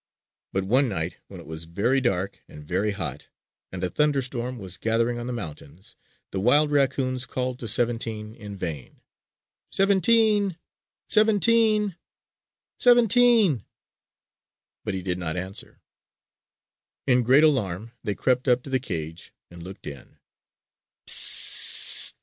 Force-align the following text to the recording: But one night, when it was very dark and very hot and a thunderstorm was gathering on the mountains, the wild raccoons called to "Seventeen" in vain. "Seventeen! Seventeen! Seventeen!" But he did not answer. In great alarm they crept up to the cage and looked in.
But 0.51 0.63
one 0.63 0.89
night, 0.89 1.17
when 1.27 1.39
it 1.39 1.45
was 1.45 1.65
very 1.65 2.01
dark 2.01 2.39
and 2.47 2.65
very 2.65 2.89
hot 2.89 3.27
and 3.71 3.83
a 3.83 3.89
thunderstorm 3.91 4.57
was 4.57 4.77
gathering 4.79 5.19
on 5.19 5.27
the 5.27 5.31
mountains, 5.31 5.95
the 6.31 6.39
wild 6.39 6.71
raccoons 6.71 7.27
called 7.27 7.59
to 7.59 7.67
"Seventeen" 7.67 8.33
in 8.33 8.57
vain. 8.57 9.01
"Seventeen! 9.69 10.57
Seventeen! 11.07 11.97
Seventeen!" 12.79 13.63
But 14.83 14.95
he 14.95 15.03
did 15.03 15.19
not 15.19 15.37
answer. 15.37 15.83
In 17.05 17.21
great 17.21 17.43
alarm 17.43 17.91
they 18.03 18.15
crept 18.15 18.47
up 18.47 18.63
to 18.63 18.71
the 18.71 18.79
cage 18.79 19.31
and 19.51 19.61
looked 19.61 19.85
in. 19.85 20.17